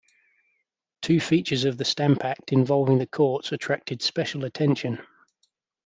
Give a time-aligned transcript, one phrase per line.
[1.03, 4.97] Two features of the Stamp Act involving the courts attracted special attention.